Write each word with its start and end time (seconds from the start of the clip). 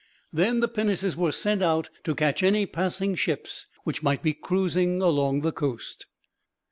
Then 0.33 0.61
the 0.61 0.67
pinnaces 0.67 1.15
were 1.15 1.31
sent 1.31 1.61
out, 1.61 1.91
to 2.05 2.15
catch 2.15 2.41
any 2.41 2.65
passing 2.65 3.13
ships 3.13 3.67
which 3.83 4.01
might 4.01 4.23
be 4.23 4.33
cruising 4.33 4.99
along 4.99 5.41
the 5.41 5.51
coast. 5.51 6.07